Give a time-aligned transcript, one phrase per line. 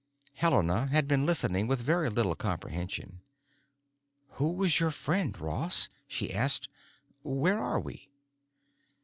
[0.33, 3.21] Helena had been listening with very little comprehension.
[4.37, 6.67] "Who was your friend, Ross?" she asked.
[7.21, 8.09] "Where are we?"